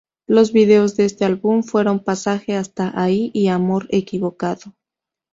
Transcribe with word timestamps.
Los 0.25 0.51
videos 0.51 0.97
de 0.97 1.05
este 1.05 1.25
álbum 1.25 1.61
fueron: 1.61 2.03
"Pasaje 2.03 2.55
hasta 2.55 2.91
ahí" 2.99 3.29
y 3.35 3.49
"Amor 3.49 3.85
equivocado". 3.91 4.75